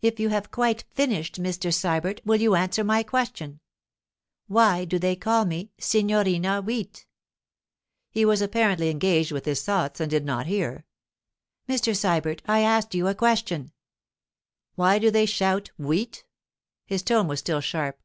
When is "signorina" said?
5.76-6.60